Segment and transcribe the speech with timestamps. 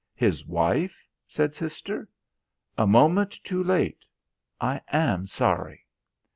[0.15, 2.09] "His wife?" said Sister.
[2.75, 4.03] "A moment too late.
[4.59, 5.85] I am sorry."